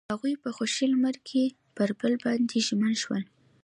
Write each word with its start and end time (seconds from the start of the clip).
هغوی 0.11 0.33
په 0.43 0.49
خوښ 0.55 0.75
لمر 0.91 1.15
کې 1.27 1.43
پر 1.75 1.89
بل 1.99 2.13
باندې 2.25 2.57
ژمن 2.67 2.93
شول. 3.01 3.23